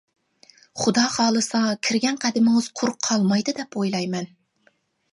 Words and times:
خۇدا 0.83 1.03
خالىسا 1.17 1.61
كىرگەن 1.89 2.19
قەدىمىڭىز 2.25 2.73
قۇرۇق 2.81 3.01
قالمايدۇ 3.11 3.59
دەپ 3.63 3.81
ئويلايمەن. 3.81 4.31